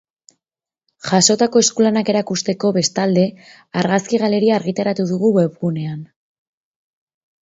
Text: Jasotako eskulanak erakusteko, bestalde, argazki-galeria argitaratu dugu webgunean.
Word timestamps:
Jasotako 1.09 1.61
eskulanak 1.65 2.09
erakusteko, 2.15 2.71
bestalde, 2.77 3.27
argazki-galeria 3.83 4.57
argitaratu 4.61 5.07
dugu 5.15 5.31
webgunean. 5.37 6.05